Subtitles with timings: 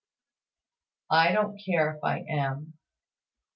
[1.11, 2.73] "I don't care if I am.